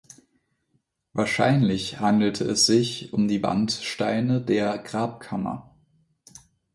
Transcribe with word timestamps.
Wahrscheinlich 1.13 1.99
handelte 1.99 2.43
es 2.43 2.65
sich 2.65 3.13
um 3.13 3.27
die 3.27 3.43
Wandsteine 3.43 4.41
der 4.41 4.79
Grabkammer. 4.79 5.75